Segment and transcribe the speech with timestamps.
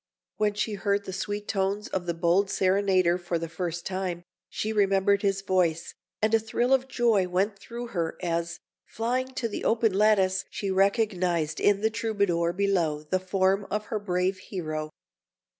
[0.37, 4.73] When she heard the sweet notes of the bold serenader for the first time, she
[4.73, 5.93] remembered his voice,
[6.23, 10.71] and a thrill of joy went through her as, flying to the open lattice, she
[10.71, 14.89] recognised in the Troubadour below the form of her brave hero.